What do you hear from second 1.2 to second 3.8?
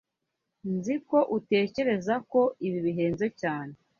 utekereza ko ibi bihenze cyane.